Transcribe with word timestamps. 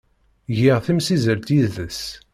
Giɣ 0.57 0.77
timsizzelt 0.85 1.49
yid-s. 1.55 2.01